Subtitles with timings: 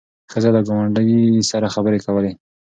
[0.31, 1.11] ښځه له ګاونډۍ
[1.51, 2.31] سره خبرې کولې.